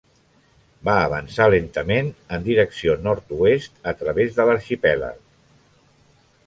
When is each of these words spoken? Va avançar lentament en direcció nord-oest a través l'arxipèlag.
Va 0.87 0.95
avançar 1.09 1.45
lentament 1.53 2.09
en 2.37 2.47
direcció 2.47 2.97
nord-oest 3.09 3.79
a 3.93 3.95
través 4.03 4.43
l'arxipèlag. 4.43 5.23